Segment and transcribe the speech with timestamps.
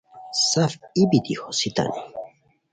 [0.49, 2.01] سف ای بیتی ہوسیتانی